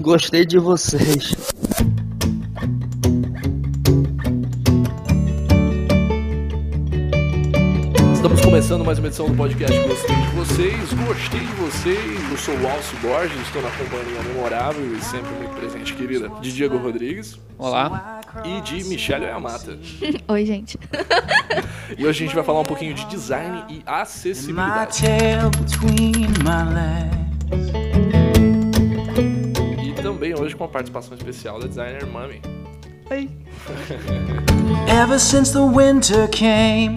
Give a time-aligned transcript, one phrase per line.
[0.00, 1.34] Gostei de vocês.
[8.12, 10.92] Estamos começando mais uma edição do podcast Gostei de Vocês.
[10.92, 12.30] Gostei de vocês.
[12.30, 16.52] Eu sou o Alcio Borges, estou na companhia memorável e sempre muito presente, querida, de
[16.52, 17.38] Diego Rodrigues.
[17.56, 18.20] Olá.
[18.44, 19.78] E de Michelle Yamata.
[20.28, 20.78] Oi, gente.
[21.96, 25.00] E hoje a gente vai falar um pouquinho de design e My acessibilidade.
[30.40, 32.40] Hoje com a participação especial da designer Mami.
[33.10, 33.30] Oi.
[34.88, 36.96] Ever since the winter came,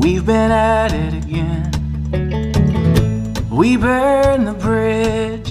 [0.00, 1.70] we've been at it again.
[3.50, 5.47] We burn the bridge.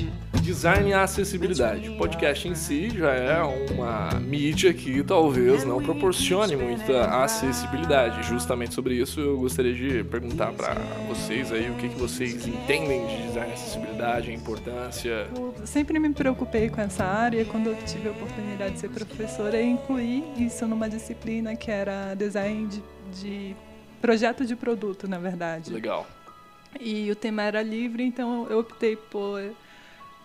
[0.58, 1.88] Design e acessibilidade.
[1.88, 8.24] O podcast em si já é uma mídia que talvez não proporcione muita acessibilidade.
[8.24, 10.74] Justamente sobre isso eu gostaria de perguntar para
[11.08, 15.28] vocês aí o que, que vocês entendem de design e acessibilidade, a importância.
[15.36, 17.46] Eu sempre me preocupei com essa área.
[17.46, 22.16] Quando eu tive a oportunidade de ser professora, eu incluí isso numa disciplina que era
[22.16, 22.82] design de,
[23.22, 23.56] de
[24.02, 25.72] projeto de produto, na verdade.
[25.72, 26.08] Legal.
[26.80, 29.40] E o tema era livre, então eu optei por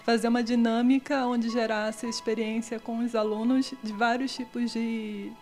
[0.05, 5.33] fazer uma dinâmica onde gerasse experiência com os alunos de vários tipos de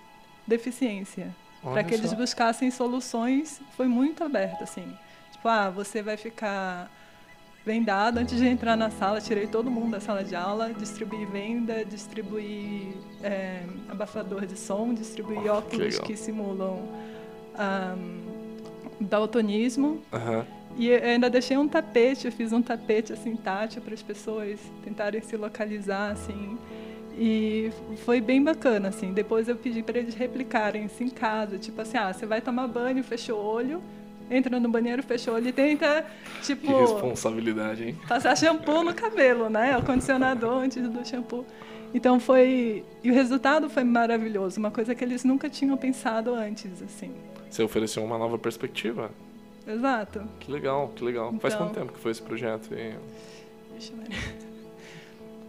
[0.47, 1.35] deficiência.
[1.63, 4.97] Para que eles buscassem soluções, foi muito aberto, assim.
[5.33, 6.91] Tipo, ah, você vai ficar
[7.65, 11.85] vendado antes de entrar na sala, tirei todo mundo da sala de aula, distribuí venda,
[11.85, 16.03] distribuí é, abafador de som, distribuí óculos legal.
[16.03, 16.89] que simulam
[17.55, 18.21] ahm,
[19.01, 20.03] daltonismo.
[20.77, 25.21] E ainda deixei um tapete, eu fiz um tapete assim tátil para as pessoas tentarem
[25.21, 26.57] se localizar assim.
[27.19, 27.71] E
[28.05, 29.13] foi bem bacana assim.
[29.13, 32.67] Depois eu pedi para eles replicarem isso em casa, tipo assim, ah, você vai tomar
[32.69, 33.83] banho, fecha o olho,
[34.31, 36.07] entra no banheiro, fecha o olho e tenta
[36.43, 37.99] tipo Que responsabilidade, hein?
[38.09, 39.77] passar shampoo no cabelo, né?
[39.77, 41.45] O condicionador antes do shampoo.
[41.93, 46.81] Então foi e o resultado foi maravilhoso, uma coisa que eles nunca tinham pensado antes,
[46.81, 47.11] assim.
[47.51, 49.11] Você ofereceu uma nova perspectiva.
[49.67, 50.23] Exato.
[50.41, 51.33] Que legal, que legal.
[51.41, 52.73] Faz Então- quanto tempo que foi esse projeto?
[52.73, 52.95] E,
[53.73, 54.51] Deixa eu ver.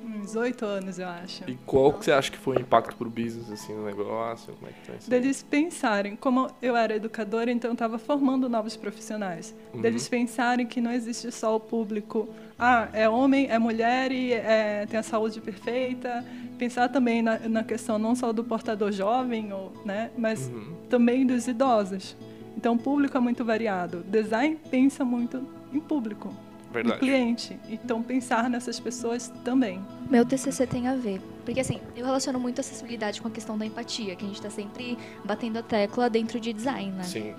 [0.03, 1.43] Uns oito anos, eu acho.
[1.49, 4.53] e qual que você acha que foi o impacto pro business, assim, no negócio?
[4.55, 5.09] Como é que tá isso?
[5.09, 9.55] Deles pensarem, como eu era educadora, então estava formando novos profissionais.
[9.73, 9.81] Uhum.
[9.81, 12.27] Deles pensarem que não existe só o público,
[12.59, 16.25] ah, é homem, é mulher e é, tem a saúde perfeita.
[16.57, 20.73] Pensar também na, na questão não só do portador jovem, ou, né, mas Uhum.
[20.89, 22.15] também dos idosos.
[22.61, 24.05] Então o público é muito variado.
[24.07, 26.31] Design pensa muito em público,
[26.71, 26.99] Verdade.
[26.99, 27.59] cliente.
[27.67, 29.83] Então pensar nessas pessoas também.
[30.07, 31.19] Meu TCC tem a ver.
[31.43, 34.37] Porque, assim, eu relaciono muito a acessibilidade com a questão da empatia, que a gente
[34.37, 34.95] está sempre
[35.25, 37.03] batendo a tecla dentro de design, né?
[37.03, 37.33] Sim.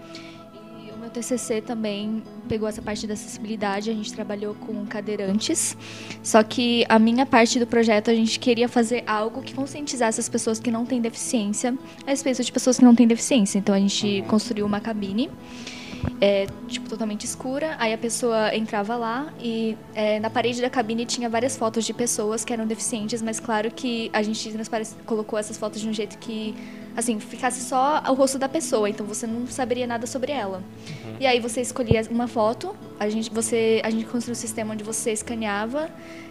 [1.03, 5.77] Meu TCC também pegou essa parte da acessibilidade, a gente trabalhou com cadeirantes.
[6.23, 10.29] Só que a minha parte do projeto, a gente queria fazer algo que conscientizasse as
[10.29, 11.77] pessoas que não têm deficiência
[12.07, 13.59] a respeito de pessoas que não têm deficiência.
[13.59, 15.29] Então a gente construiu uma cabine.
[16.21, 17.77] é, tipo, totalmente escura.
[17.79, 21.93] Aí a pessoa entrava lá e é, na parede da cabine tinha várias fotos de
[21.93, 24.53] pessoas que eram deficientes, mas claro que a gente
[25.05, 26.55] colocou essas fotos de um jeito que,
[26.97, 30.63] assim, ficasse só o rosto da pessoa, então você não saberia nada sobre ela.
[31.21, 34.83] E aí você escolhia uma foto, a gente, você, a gente construiu um sistema onde
[34.85, 35.89] você escaneava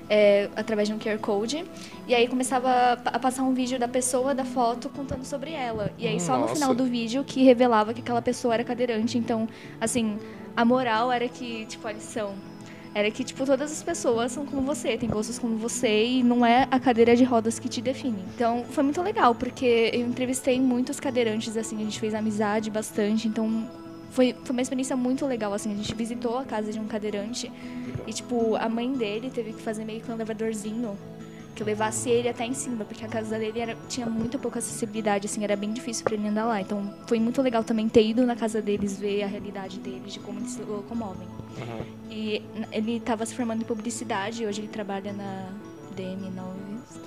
[0.09, 1.63] é, através de um QR Code,
[2.07, 5.51] e aí começava a pa- a passar um vídeo da pessoa, da foto, contando sobre
[5.53, 5.91] ela.
[5.97, 6.53] E aí só no Nossa.
[6.55, 9.17] final do vídeo que revelava que aquela pessoa era cadeirante.
[9.17, 9.47] Então,
[9.79, 10.17] assim,
[10.55, 12.33] a moral era que, tipo, a lição
[12.93, 16.45] era que, tipo, todas as pessoas são como você, têm gostos como você e não
[16.45, 18.23] é a cadeira de rodas que te define.
[18.35, 23.27] Então, foi muito legal, porque eu entrevistei muitos cadeirantes, assim, a gente fez amizade bastante,
[23.27, 23.69] então
[24.09, 27.49] foi, foi uma experiência muito legal, assim, a gente visitou a casa de um cadeirante
[28.05, 30.97] e, tipo, a mãe dele teve que fazer meio que um elevadorzinho
[31.55, 35.27] que levasse ele até em cima, porque a casa dele era, tinha muito pouca acessibilidade,
[35.27, 36.61] assim, era bem difícil para ele andar lá.
[36.61, 40.19] Então, foi muito legal também ter ido na casa deles, ver a realidade deles, de
[40.19, 41.27] como eles se locomovem.
[41.57, 41.85] Uhum.
[42.09, 42.41] E
[42.71, 45.49] ele estava se formando em publicidade, hoje ele trabalha na
[45.95, 46.41] DM9,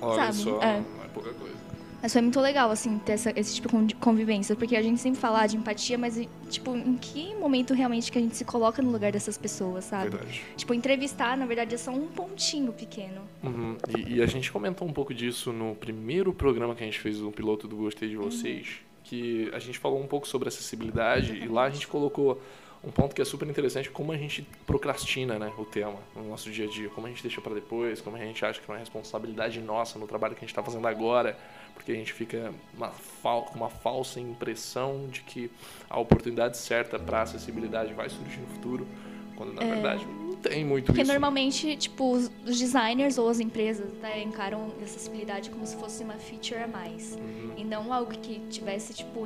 [0.01, 0.37] Olha sabe?
[0.37, 0.77] só, É.
[0.77, 1.54] é pouca coisa.
[2.01, 5.19] Mas foi muito legal, assim, ter essa- esse tipo de convivência, porque a gente sempre
[5.19, 8.91] fala de empatia, mas, tipo, em que momento realmente que a gente se coloca no
[8.91, 10.09] lugar dessas pessoas, sabe?
[10.11, 10.41] Verdade.
[10.55, 13.21] Tipo, entrevistar, na verdade, é só um pontinho pequeno.
[13.43, 13.75] Uhum.
[13.97, 17.21] E, e a gente comentou um pouco disso no primeiro programa que a gente fez,
[17.21, 18.67] o piloto do Gostei de Vocês,
[19.03, 22.41] que a gente falou um pouco sobre acessibilidade e lá a gente colocou
[22.83, 26.51] um ponto que é super interessante, como a gente procrastina né, o tema no nosso
[26.51, 28.75] dia a dia, como a gente deixa para depois, como a gente acha que não
[28.75, 31.37] é responsabilidade nossa no trabalho que a gente está fazendo agora,
[31.73, 32.91] porque a gente fica uma
[33.23, 35.51] com uma falsa impressão de que
[35.89, 38.87] a oportunidade certa para acessibilidade vai surgir no futuro,
[39.35, 41.11] quando na verdade não tem muito Porque isso.
[41.11, 46.61] normalmente, tipo, os designers ou as empresas né, encaram acessibilidade como se fosse uma feature
[46.61, 47.15] a mais.
[47.15, 47.53] Uhum.
[47.57, 49.25] E não algo que tivesse, tipo,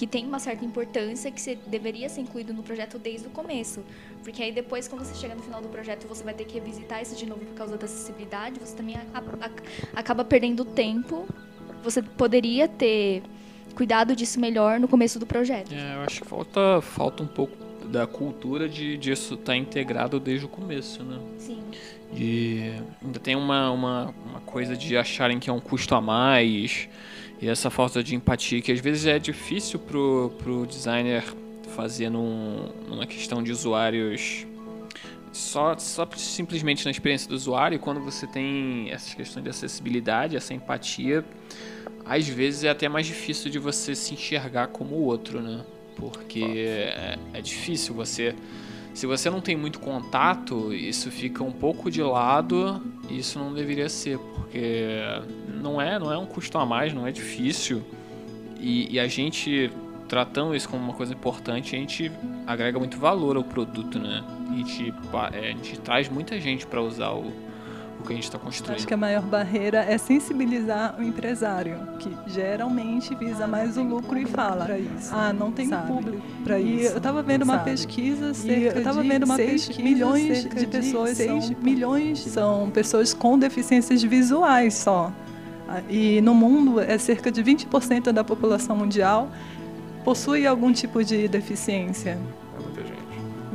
[0.00, 3.82] que tem uma certa importância que deveria ser incluído no projeto desde o começo.
[4.24, 7.02] Porque aí depois, quando você chega no final do projeto, você vai ter que revisitar
[7.02, 11.28] isso de novo por causa da acessibilidade, você também a- a- acaba perdendo tempo.
[11.84, 13.22] Você poderia ter
[13.74, 15.70] cuidado disso melhor no começo do projeto.
[15.70, 17.54] É, eu acho que falta, falta um pouco
[17.86, 21.18] da cultura de disso estar integrado desde o começo, né?
[21.36, 21.60] Sim.
[22.14, 22.72] E
[23.04, 26.88] ainda tem uma, uma, uma coisa de acharem que é um custo a mais
[27.40, 31.24] e essa falta de empatia que às vezes é difícil pro, pro designer
[31.74, 34.46] fazer num, numa questão de usuários
[35.32, 40.52] só, só simplesmente na experiência do usuário quando você tem essas questões de acessibilidade, essa
[40.52, 41.24] empatia,
[42.04, 45.64] às vezes é até mais difícil de você se enxergar como o outro, né?
[45.96, 48.34] Porque é, é difícil você
[48.92, 53.88] se você não tem muito contato, isso fica um pouco de lado, isso não deveria
[53.88, 55.00] ser, porque
[55.60, 57.82] não é, não é um custo a mais, não é difícil.
[58.58, 59.70] E, e a gente
[60.08, 62.10] tratando isso como uma coisa importante, a gente
[62.44, 64.24] agrega muito valor ao produto, né?
[64.50, 64.92] A gente,
[65.32, 67.32] é, a gente traz muita gente para usar o,
[68.00, 68.76] o que a gente está construindo.
[68.76, 74.18] Acho que a maior barreira é sensibilizar o empresário, que geralmente visa mais o lucro
[74.18, 74.66] e fala:
[75.12, 75.86] ah, não tem sabe?
[75.92, 77.70] público Pra E isso, eu estava vendo uma sabe?
[77.70, 81.44] pesquisa, E cerca eu tava de vendo uma 6 pesquisa, milhões de de pessoas, 6
[81.44, 85.12] 6 milhões são pessoas com deficiências visuais só.
[85.68, 89.28] Ah, E no mundo é cerca de 20% da população mundial
[90.04, 92.18] possui algum tipo de deficiência.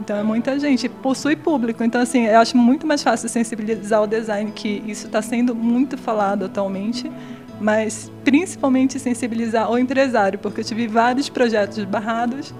[0.05, 1.83] Então é muita gente, possui público.
[1.83, 5.97] Então, assim, eu acho muito mais fácil sensibilizar o design, que isso está sendo muito
[5.97, 7.11] falado atualmente,
[7.59, 12.53] mas principalmente sensibilizar o empresário, porque eu tive vários projetos barrados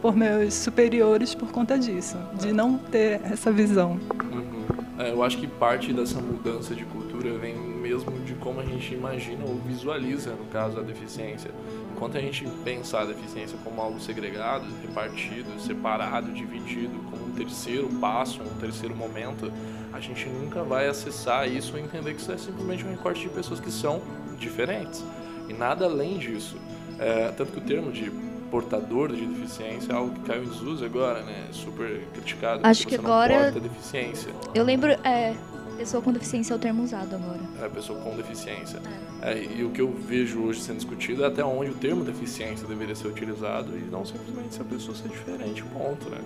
[0.00, 3.98] por meus superiores por conta disso, de não ter essa visão.
[4.30, 4.62] Uhum.
[4.96, 8.94] É, eu acho que parte dessa mudança de cultura vem mesmo de como a gente
[8.94, 11.50] imagina ou visualiza, no caso, a deficiência.
[11.94, 17.88] Enquanto a gente pensar a deficiência como algo segregado, repartido, separado, dividido, como um terceiro
[18.00, 19.52] passo, um terceiro momento,
[19.92, 23.28] a gente nunca vai acessar isso e entender que isso é simplesmente um recorte de
[23.28, 24.00] pessoas que são
[24.38, 25.04] diferentes.
[25.48, 26.56] E nada além disso.
[26.98, 28.10] É, tanto que o termo de
[28.50, 31.46] portador de deficiência é algo que caiu em desuso agora, né?
[31.52, 32.60] Super criticado.
[32.64, 34.32] Acho que não agora- porta deficiência.
[34.54, 35.34] Eu lembro, é,
[35.76, 37.40] pessoa com deficiência é o termo usado agora.
[37.60, 38.80] É pessoa com deficiência.
[39.20, 42.66] É, e o que eu vejo hoje sendo discutido é até onde o termo deficiência
[42.66, 46.18] deveria ser utilizado e não simplesmente se a pessoa ser diferente, ponto, né?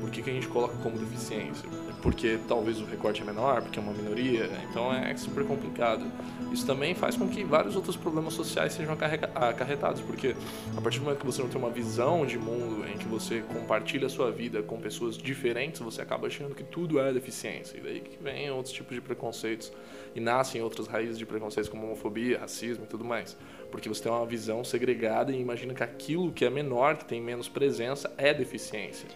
[0.00, 1.68] Por que, que a gente coloca como deficiência?
[2.00, 6.04] Porque talvez o recorte é menor, porque é uma minoria, então é super complicado.
[6.52, 10.34] Isso também faz com que vários outros problemas sociais sejam acarretados, porque
[10.76, 13.42] a partir do momento que você não tem uma visão de mundo em que você
[13.52, 17.76] compartilha a sua vida com pessoas diferentes, você acaba achando que tudo é deficiência.
[17.76, 19.72] E daí que vem outros tipos de preconceitos
[20.14, 23.36] e nascem outras raízes de preconceitos como homofobia, racismo e tudo mais.
[23.70, 27.20] Porque você tem uma visão segregada e imagina que aquilo que é menor, que tem
[27.20, 29.08] menos presença, é deficiência.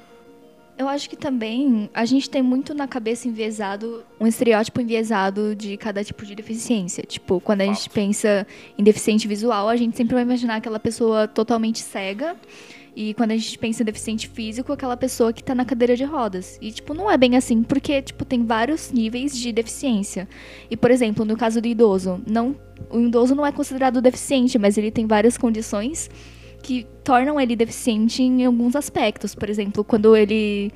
[0.77, 5.77] Eu acho que também a gente tem muito na cabeça enviesado, um estereótipo enviesado de
[5.77, 7.05] cada tipo de deficiência.
[7.05, 8.47] Tipo, quando a gente pensa
[8.79, 12.37] em deficiente visual, a gente sempre vai imaginar aquela pessoa totalmente cega.
[12.95, 16.05] E quando a gente pensa em deficiente físico, aquela pessoa que tá na cadeira de
[16.05, 16.59] rodas.
[16.61, 20.29] E, tipo, não é bem assim, porque, tipo, tem vários níveis de deficiência.
[20.71, 22.55] E, por exemplo, no caso do idoso, não,
[22.91, 26.11] o idoso não é considerado deficiente, mas ele tem várias condições
[26.63, 29.35] que tornam ele deficiente em alguns aspectos.
[29.35, 30.71] Por exemplo, quando ele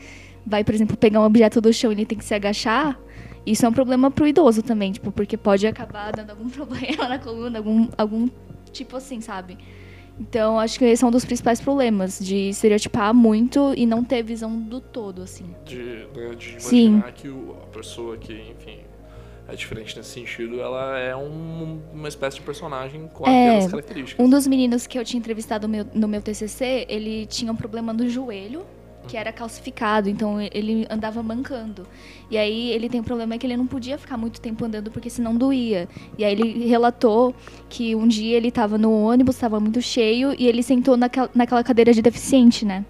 [0.46, 2.98] vai, por exemplo, pegar um objeto do chão e ele tem que se agachar,
[3.44, 7.18] isso é um problema pro idoso também, tipo, porque pode acabar dando algum problema na
[7.18, 8.28] coluna, algum, algum
[8.72, 9.58] tipo assim, sabe?
[10.18, 14.22] Então, acho que esse é um dos principais problemas, de estereotipar muito e não ter
[14.22, 15.44] visão do todo, assim.
[15.64, 15.76] De,
[16.16, 16.86] né, de Sim.
[16.88, 18.78] imaginar que o- a pessoa que, enfim,
[19.46, 24.24] é diferente nesse sentido, ela é um- uma espécie de personagem com É, aquelas características.
[24.26, 27.56] Um dos meninos que eu tinha entrevistado no meu, no meu TCC, ele tinha um
[27.56, 28.64] problema no joelho,
[29.06, 31.86] que era calcificado, então ele andava mancando.
[32.30, 35.08] E aí ele tem um problema que ele não podia ficar muito tempo andando porque
[35.08, 35.88] senão doía.
[36.18, 37.34] E aí ele relatou
[37.68, 41.62] que um dia ele estava no ônibus, estava muito cheio, e ele sentou naquela, naquela
[41.62, 42.84] cadeira de deficiente, né?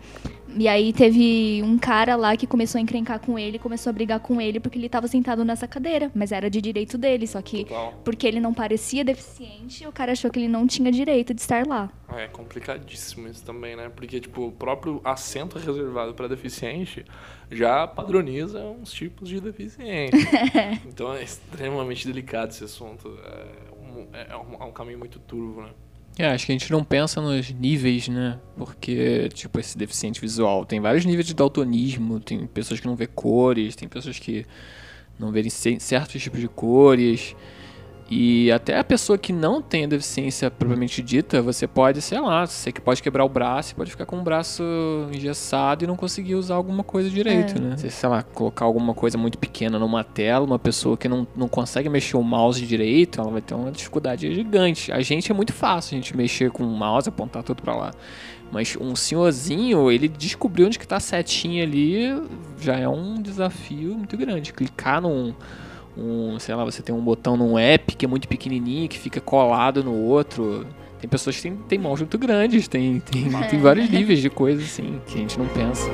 [0.58, 4.20] E aí teve um cara lá que começou a encrencar com ele, começou a brigar
[4.20, 7.64] com ele porque ele estava sentado nessa cadeira, mas era de direito dele, só que
[7.64, 7.92] Total.
[8.02, 11.66] porque ele não parecia deficiente, o cara achou que ele não tinha direito de estar
[11.66, 11.90] lá.
[12.16, 13.90] É complicadíssimo isso também, né?
[13.94, 17.04] Porque, tipo, o próprio assento reservado para deficiente
[17.50, 20.16] já padroniza uns tipos de deficiência.
[20.86, 23.18] então é extremamente delicado esse assunto.
[23.22, 25.68] É um, é um- é um caminho muito turvo, né?
[26.18, 28.38] É, acho que a gente não pensa nos níveis, né?
[28.56, 33.06] Porque, tipo, esse deficiente visual tem vários níveis de daltonismo, tem pessoas que não vê
[33.06, 34.46] cores, tem pessoas que
[35.18, 37.36] não ce- certos tipos de cores.
[38.08, 42.46] E até a pessoa que não tem a deficiência propriamente dita, você pode, sei lá,
[42.46, 44.62] você que pode quebrar o braço, pode ficar com o braço
[45.12, 47.60] engessado e não conseguir usar alguma coisa direito, É.
[47.60, 47.76] né?
[47.76, 51.48] Você, sei lá, colocar alguma coisa muito pequena numa tela, uma pessoa que não, não
[51.48, 54.92] consegue mexer o mouse direito, ela vai ter uma dificuldade gigante.
[54.92, 57.90] A gente é muito fácil a gente mexer com o mouse, apontar tudo pra lá.
[58.52, 62.22] Mas um senhorzinho, ele descobriu onde que tá a setinha ali,
[62.60, 64.52] já é um desafio muito grande.
[64.52, 65.34] Clicar num,
[65.96, 69.20] um, sei lá, você tem um botão num app que é muito pequenininho, que fica
[69.20, 70.66] colado no outro.
[71.00, 74.64] Tem pessoas que têm, têm mãos muito grandes, tem, tem, tem vários níveis de coisas
[74.64, 75.90] assim, que a gente não pensa.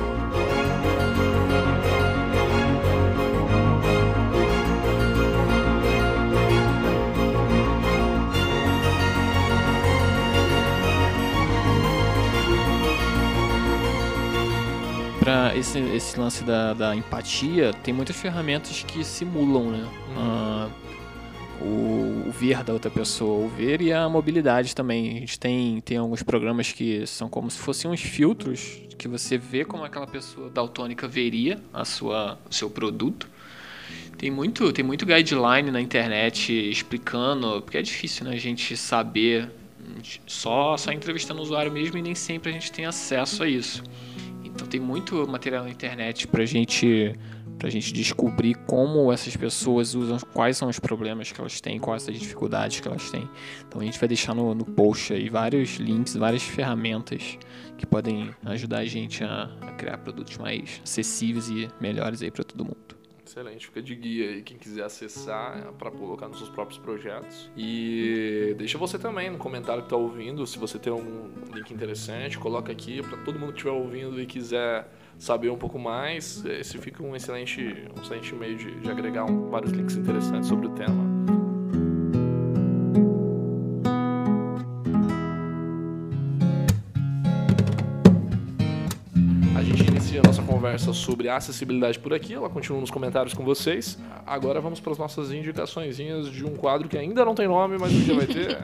[15.23, 19.89] Pra esse, esse lance da, da empatia, tem muitas ferramentas que simulam, né?
[20.17, 20.69] Ah,
[21.61, 25.15] o, o ver da outra pessoa, o ver e a mobilidade também.
[25.15, 29.37] A gente tem, tem alguns programas que são como se fossem uns filtros que você
[29.37, 33.29] vê como aquela pessoa daltônica veria a sua, o seu produto.
[34.17, 39.49] Tem muito, tem muito guideline na internet explicando, porque é difícil, né, a gente saber
[40.27, 43.81] só só entrevistando o usuário mesmo e nem sempre a gente tem acesso a isso.
[44.53, 47.13] Então tem muito material na internet pra gente
[47.57, 52.09] pra gente descobrir como essas pessoas usam, quais são os problemas que elas têm, quais
[52.09, 53.29] as dificuldades que elas têm.
[53.65, 57.37] Então a gente vai deixar no, no post aí vários links, várias ferramentas
[57.77, 62.43] que podem ajudar a gente a, a criar produtos mais acessíveis e melhores aí para
[62.43, 63.02] todo mundo.
[63.25, 67.49] Excelente, fica de guia aí quem quiser acessar para colocar nos seus próprios projetos.
[67.55, 72.37] E deixa você também no comentário que tá ouvindo, se você tem algum link interessante,
[72.37, 74.87] coloca aqui para todo mundo que estiver ouvindo e quiser
[75.17, 76.43] saber um pouco mais.
[76.45, 77.61] Esse fica um excelente,
[77.97, 81.12] um excelente meio de, de agregar um- vários links interessantes sobre o tema.
[90.13, 93.97] Inicia a nossa conversa sobre acessibilidade por aqui, ela continua nos comentários com vocês.
[94.27, 97.91] Agora vamos para as nossas indicaçõezinhas de um quadro que ainda não tem nome, mas
[97.91, 98.63] um dia vai ter.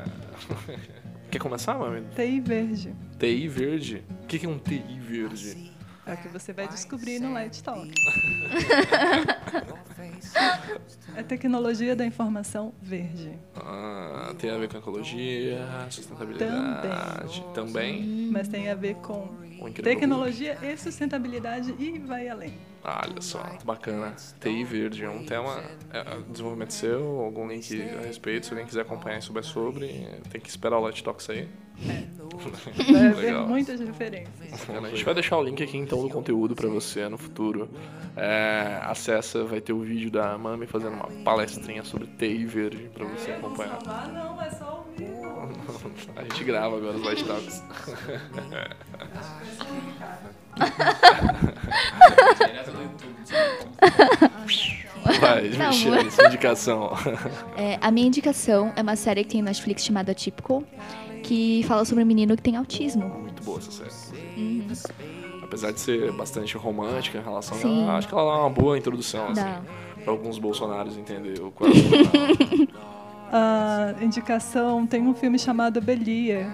[1.32, 2.04] Quer começar, mami?
[2.16, 2.96] TI verde.
[3.18, 4.04] TI verde.
[4.24, 5.72] O que que é um TI verde?
[6.06, 7.90] É o que você vai descobrir no Light Talk.
[11.16, 13.32] É tecnologia da informação verde.
[13.56, 15.60] Ah, tem a ver com ecologia,
[15.90, 17.44] sustentabilidade.
[17.54, 18.30] Também.
[18.32, 19.28] Mas tem a ver com
[19.68, 22.54] incrível tecnologia e sustentabilidade e vai além.
[22.84, 24.16] Olha só, bacana.
[24.40, 25.62] TI verde é um tema,
[25.92, 30.08] é, é, desenvolvimento seu, algum link a respeito, se alguém quiser acompanhar e souber sobre,
[30.30, 31.50] tem que esperar o Light Talk sair.
[32.92, 34.52] Vai haver muitas referências.
[34.52, 34.88] Bacana.
[34.88, 37.70] A gente vai deixar o link aqui então do conteúdo pra você no futuro.
[38.16, 43.06] É, acessa, vai ter o vídeo da Mami fazendo uma palestrinha sobre TI verde pra
[43.06, 43.80] você acompanhar.
[43.86, 45.10] Ah, não, é só ouvir.
[46.16, 47.64] A gente grava agora os Light Talks.
[53.80, 54.30] Vai,
[55.60, 56.92] Não, sua indicação.
[57.58, 60.64] É, a minha indicação é uma série que tem no Netflix chamada Typical,
[61.24, 63.08] que fala sobre um menino que tem autismo.
[63.08, 63.90] Muito boa essa série.
[65.44, 67.88] Apesar de ser bastante romântica em relação Sim.
[67.88, 67.98] a.
[67.98, 69.62] Acho que ela dá uma boa introdução, assim, Dá.
[70.04, 71.74] pra alguns bolsonaros entender o qual é
[73.32, 76.48] A indicação tem um filme chamado Belia,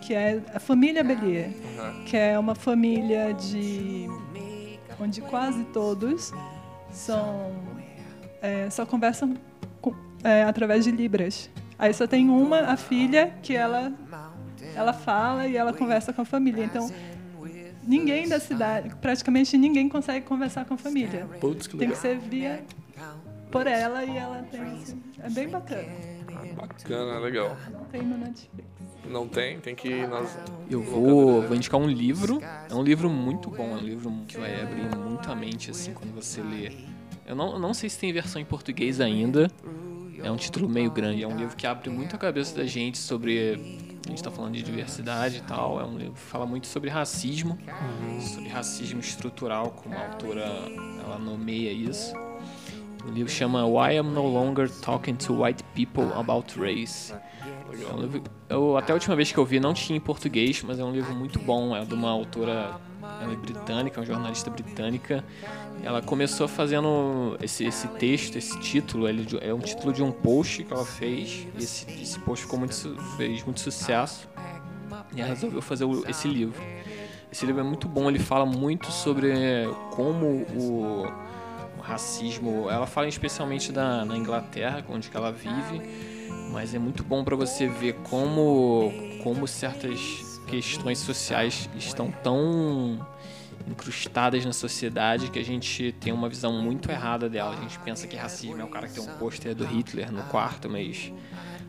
[0.00, 1.52] que é a família Belia,
[2.06, 4.08] que é uma família de
[5.00, 6.32] onde quase todos
[6.92, 7.52] são
[8.44, 9.34] é, só conversam
[9.80, 11.50] com- é, através de libras.
[11.78, 13.92] Aí só tem uma, a filha, que ela
[14.76, 16.64] ela fala e ela conversa com a família.
[16.64, 16.90] Então
[17.86, 21.26] ninguém da cidade, praticamente ninguém consegue conversar com a família.
[21.40, 22.64] Putz, que Tem que ser via
[23.50, 25.88] por ela e ela tem assim, é bem bacana.
[26.56, 27.56] Bacana, legal.
[27.72, 28.68] Não tem no Netflix.
[29.06, 30.38] Não tem, tem que ir nas.
[30.70, 32.40] Eu vou, vou indicar um livro.
[32.70, 35.92] É um livro muito bom, é um livro que vai abrir muito a mente assim
[35.92, 36.72] quando você lê.
[37.26, 39.50] Eu não, não sei se tem versão em português ainda.
[40.22, 41.22] É um título meio grande.
[41.22, 43.90] É um livro que abre muito a cabeça da gente sobre.
[44.06, 45.80] A gente tá falando de diversidade e tal.
[45.80, 47.58] É um livro que fala muito sobre racismo,
[48.20, 50.44] sobre racismo estrutural, como a autora
[51.04, 52.14] ela nomeia isso.
[53.06, 57.12] O livro chama Why I'm No Longer Talking to White People About Race.
[57.12, 60.62] É um livro, eu, até a última vez que eu vi não tinha em português,
[60.62, 61.76] mas é um livro muito bom.
[61.76, 62.80] É de uma autora
[63.20, 65.24] ela é britânica, é uma jornalista britânica.
[65.82, 70.64] Ela começou fazendo esse, esse texto, esse título, ele é um título de um post
[70.64, 71.46] que ela fez.
[71.58, 72.74] Esse, esse post ficou muito,
[73.16, 74.28] fez muito sucesso
[75.14, 76.60] e ela resolveu fazer esse livro.
[77.30, 79.32] Esse livro é muito bom, ele fala muito sobre
[79.90, 81.06] como o,
[81.76, 82.70] o racismo.
[82.70, 85.82] Ela fala especialmente da, na Inglaterra, onde ela vive,
[86.52, 88.92] mas é muito bom para você ver como,
[89.22, 93.06] como certas questões sociais estão tão
[93.66, 97.56] incrustadas na sociedade que a gente tem uma visão muito errada dela.
[97.56, 100.22] A gente pensa que racismo é o cara que tem um pôster do Hitler no
[100.24, 101.12] quarto, mas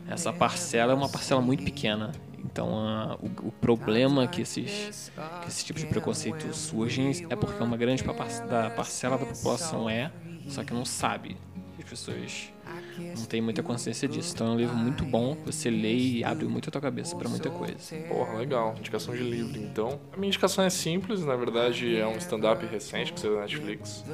[0.08, 2.12] essa parcela é uma parcela muito pequena.
[2.44, 5.10] Então, a, o, o, problema que esses,
[5.42, 10.12] que esse tipo de preconceito surgem é porque uma grande da parcela da população é,
[10.48, 11.36] só que não sabe.
[11.78, 12.52] As pessoas
[12.98, 14.32] não têm muita consciência disso.
[14.34, 17.28] Então, é um livro muito bom, você lê e abre muito a tua cabeça para
[17.28, 17.76] muita coisa.
[18.08, 18.74] Porra, legal.
[18.78, 20.00] Indicação de livro, então.
[20.12, 24.04] A minha indicação é simples, na verdade, é um stand-up recente que saiu da Netflix.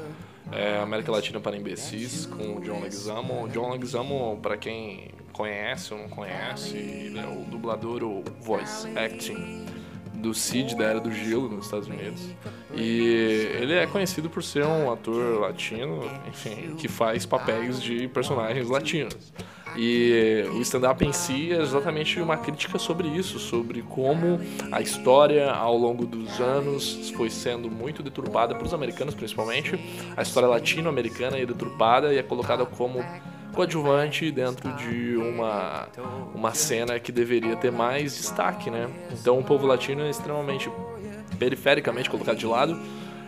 [0.51, 3.49] É América Latina para Imbecis, com o John Leguizamo.
[3.49, 9.72] John Leguizamo, para quem conhece ou não conhece, ele é o dublador ou voice acting
[10.23, 12.23] do Cid da Era do Gelo nos Estados Unidos.
[12.75, 18.69] E ele é conhecido por ser um ator latino, enfim, que faz papéis de personagens
[18.69, 19.33] latinos.
[19.75, 24.39] E o stand-up em si é exatamente uma crítica sobre isso, sobre como
[24.71, 29.79] a história ao longo dos anos foi sendo muito deturpada para os americanos, principalmente.
[30.17, 33.03] A história latino-americana é deturpada e é colocada como
[33.53, 35.89] coadjuvante dentro de uma,
[36.35, 38.89] uma cena que deveria ter mais destaque, né?
[39.11, 40.71] Então o povo latino é extremamente
[41.39, 42.79] perifericamente colocado de lado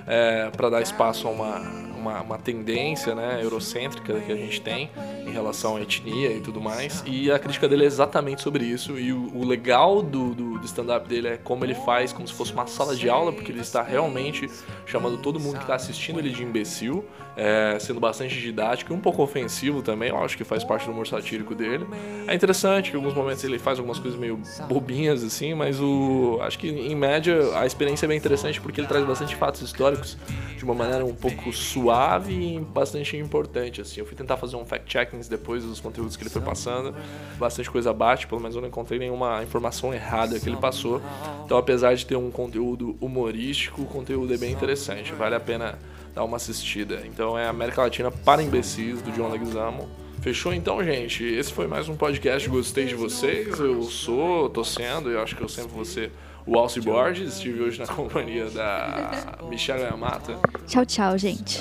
[0.06, 4.90] é, para dar espaço a uma, uma, uma, tendência né, eurocêntrica que a gente tem
[5.26, 7.02] em relação à etnia e tudo mais.
[7.06, 8.98] E a crítica dele é exatamente sobre isso.
[8.98, 12.34] E o, o legal do, do, do stand-up dele é como ele faz como se
[12.34, 14.48] fosse uma sala de aula, porque ele está realmente
[14.86, 17.04] chamando todo mundo que está assistindo ele de imbecil
[17.36, 20.92] é, sendo bastante didático e um pouco ofensivo também, eu acho que faz parte do
[20.92, 21.86] humor satírico dele.
[22.26, 26.38] É interessante que em alguns momentos ele faz algumas coisas meio bobinhas assim, mas o
[26.42, 30.16] acho que em média a experiência é bem interessante porque ele traz bastante fatos históricos
[30.56, 31.93] de uma maneira um pouco suave
[32.28, 34.00] e bastante importante assim.
[34.00, 36.94] Eu fui tentar fazer um fact-checking depois dos conteúdos que ele foi passando,
[37.38, 41.00] bastante coisa bate, pelo menos eu não encontrei nenhuma informação errada que ele passou.
[41.44, 45.78] Então, apesar de ter um conteúdo humorístico, o conteúdo é bem interessante, vale a pena
[46.14, 47.02] dar uma assistida.
[47.06, 49.88] Então é América Latina para imbecis, do John Leguizamo.
[50.20, 51.22] Fechou então, gente?
[51.22, 52.48] Esse foi mais um podcast.
[52.48, 53.58] Gostei de vocês.
[53.58, 56.10] Eu sou, tô sendo, e acho que eu sempre vou ser
[56.46, 57.34] o Alci Borges.
[57.34, 60.38] Estive hoje na companhia da Michelle Yamata.
[60.66, 61.60] Tchau, tchau, gente.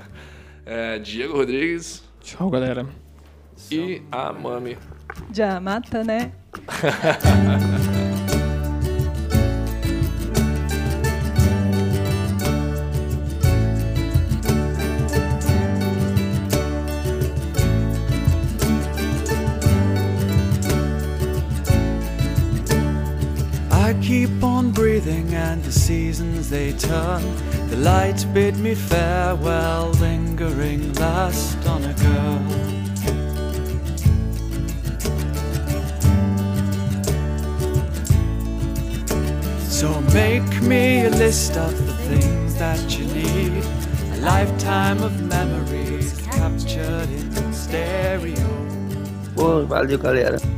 [0.64, 2.02] é, Diego Rodrigues.
[2.20, 2.86] Tchau, galera.
[3.70, 4.76] E a Mami.
[5.32, 6.32] Já mata, né?
[24.04, 27.22] Keep on breathing and the seasons they turn.
[27.70, 32.42] The light bid me farewell, lingering last on a girl.
[39.70, 43.64] So make me a list of the things that you need.
[44.16, 48.36] A lifetime of memories captured in stereo.
[49.36, 50.53] Oh, Pô, valeu, galera.